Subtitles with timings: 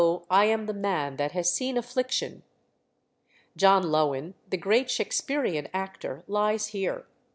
[0.31, 2.41] I am the man that has seen affliction."
[3.55, 7.05] John Lowin, the great Shaksperean actor, lies here.